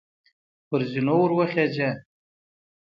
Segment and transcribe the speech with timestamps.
[0.67, 1.89] پر زینو وروخیژه!